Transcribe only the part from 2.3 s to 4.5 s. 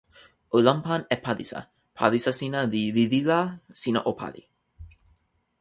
sina li lili la sina o pali.